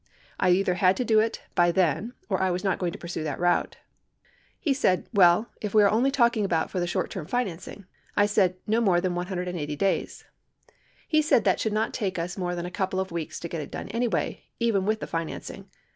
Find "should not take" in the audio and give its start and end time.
11.59-12.17